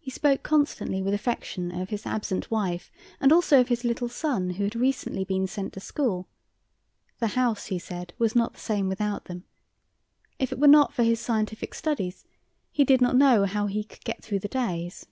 He 0.00 0.10
spoke 0.10 0.42
constantly 0.42 1.00
with 1.00 1.14
affection 1.14 1.70
of 1.70 1.90
his 1.90 2.06
absent 2.06 2.50
wife, 2.50 2.90
and 3.20 3.32
also 3.32 3.60
of 3.60 3.68
his 3.68 3.84
little 3.84 4.08
son, 4.08 4.50
who 4.50 4.64
had 4.64 4.74
recently 4.74 5.22
been 5.22 5.46
sent 5.46 5.72
to 5.74 5.78
school. 5.78 6.26
The 7.20 7.28
house, 7.38 7.66
he 7.66 7.78
said, 7.78 8.14
was 8.18 8.34
not 8.34 8.54
the 8.54 8.58
same 8.58 8.88
without 8.88 9.26
them. 9.26 9.44
If 10.40 10.50
it 10.50 10.58
were 10.58 10.66
not 10.66 10.92
for 10.92 11.04
his 11.04 11.20
scientific 11.20 11.72
studies, 11.74 12.24
he 12.72 12.82
did 12.82 13.00
not 13.00 13.14
know 13.14 13.44
how 13.44 13.68
he 13.68 13.84
could 13.84 14.02
get 14.02 14.24
through 14.24 14.40
the 14.40 14.48
days. 14.48 15.06